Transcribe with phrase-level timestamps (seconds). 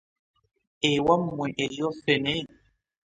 [0.91, 2.35] Ewamwe eriyo ffene?